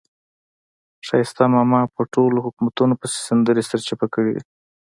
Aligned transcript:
ښایسته 1.07 1.43
ماما 1.55 1.81
په 1.95 2.01
ټولو 2.13 2.37
حکومتونو 2.45 2.93
پسې 3.01 3.17
سندرې 3.27 3.61
سرچپه 3.69 4.05
کړې 4.13 4.31
دي. 4.35 4.41